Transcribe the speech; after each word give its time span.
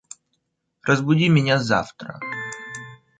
Разбуди 0.81 1.29
меня 1.29 1.59
завтра 1.59 2.19